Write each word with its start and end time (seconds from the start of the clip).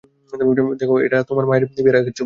দেখ, 0.79 0.89
এটা 1.05 1.17
তোর 1.29 1.43
মায়ের 1.45 1.65
বিয়ের 1.75 1.95
আগের 1.95 2.13
ছবি। 2.13 2.19